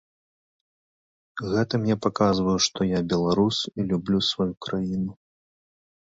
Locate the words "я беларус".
2.97-3.57